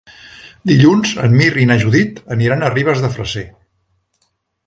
[0.69, 3.45] Dilluns en Mirt i na Judit aniran a Ribes de Freser.